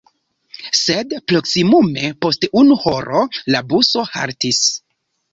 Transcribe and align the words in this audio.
Sed 0.77 1.11
proksimume 1.31 2.07
post 2.25 2.47
unu 2.61 2.77
horo 2.85 3.21
la 3.57 3.61
buso 3.75 4.07
haltis. 4.15 4.63